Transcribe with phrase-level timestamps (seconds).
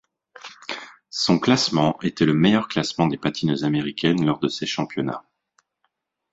[1.11, 5.23] Son classement était le meilleur classement des patineuses américaines lors de ses championnats.